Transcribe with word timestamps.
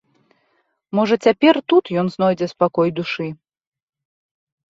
Можа 0.99 1.15
цяпер 1.25 1.55
тут 1.73 1.91
ён 2.01 2.09
знойдзе 2.15 2.47
спакой 2.53 2.89
душы. 3.01 3.27